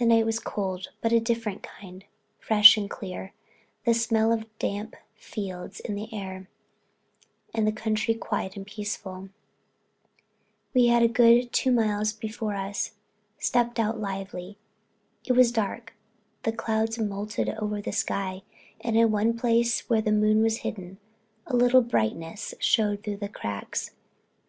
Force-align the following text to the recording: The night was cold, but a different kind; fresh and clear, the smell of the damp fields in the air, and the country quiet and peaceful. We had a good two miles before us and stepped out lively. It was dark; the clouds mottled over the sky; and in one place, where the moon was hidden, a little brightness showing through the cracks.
The 0.00 0.06
night 0.06 0.26
was 0.26 0.40
cold, 0.40 0.88
but 1.00 1.12
a 1.12 1.20
different 1.20 1.62
kind; 1.62 2.04
fresh 2.40 2.76
and 2.76 2.90
clear, 2.90 3.32
the 3.84 3.94
smell 3.94 4.32
of 4.32 4.40
the 4.40 4.48
damp 4.58 4.96
fields 5.14 5.78
in 5.78 5.94
the 5.94 6.12
air, 6.12 6.48
and 7.54 7.64
the 7.64 7.70
country 7.70 8.12
quiet 8.14 8.56
and 8.56 8.66
peaceful. 8.66 9.28
We 10.74 10.88
had 10.88 11.04
a 11.04 11.08
good 11.08 11.52
two 11.52 11.70
miles 11.70 12.12
before 12.12 12.56
us 12.56 12.94
and 13.36 13.44
stepped 13.44 13.78
out 13.78 14.00
lively. 14.00 14.58
It 15.24 15.34
was 15.34 15.52
dark; 15.52 15.94
the 16.42 16.50
clouds 16.50 16.98
mottled 16.98 17.50
over 17.50 17.80
the 17.80 17.92
sky; 17.92 18.42
and 18.80 18.96
in 18.96 19.12
one 19.12 19.38
place, 19.38 19.88
where 19.88 20.02
the 20.02 20.10
moon 20.10 20.42
was 20.42 20.56
hidden, 20.66 20.98
a 21.46 21.54
little 21.54 21.82
brightness 21.82 22.52
showing 22.58 22.98
through 22.98 23.18
the 23.18 23.28
cracks. 23.28 23.92